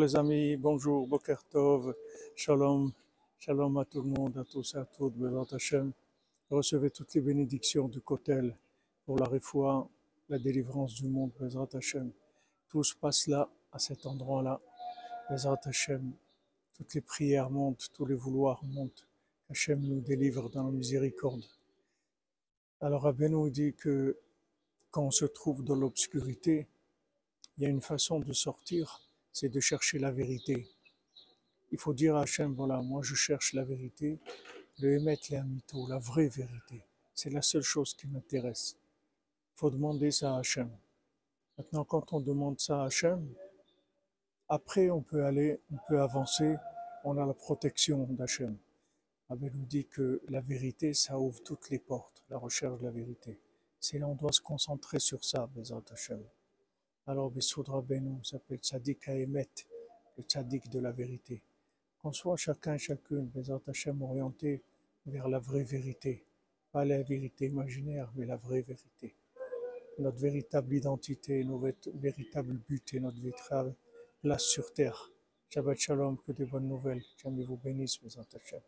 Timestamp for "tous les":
17.92-18.14